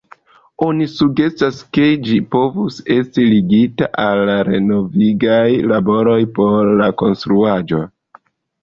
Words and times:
Oni 0.67 0.85
sugestas, 0.93 1.59
ke 1.77 1.89
ĝi 2.07 2.17
povus 2.37 2.79
esti 2.97 3.27
ligita 3.35 3.91
al 4.07 4.25
renovigaj 4.51 5.45
laboroj 5.75 6.19
por 6.41 6.75
la 6.83 6.91
konstruaĵo. 7.05 7.87